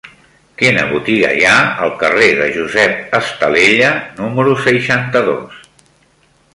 Quina 0.61 0.85
botiga 0.91 1.29
hi 1.39 1.43
ha 1.49 1.57
al 1.87 1.93
carrer 1.99 2.29
de 2.41 2.47
Josep 2.55 3.13
Estalella 3.19 3.93
número 4.23 4.57
seixanta-dos? 4.69 5.65